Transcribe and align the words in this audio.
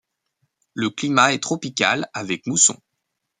Le 0.73 0.89
climat 0.89 1.31
est 1.31 1.43
tropical 1.43 2.09
avec 2.15 2.47
mousson. 2.47 2.75